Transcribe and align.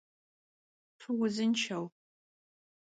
Fıuzınşşeu! 0.99 1.85